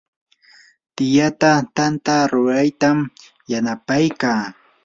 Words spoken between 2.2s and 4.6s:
ruraytam yanapaykaa.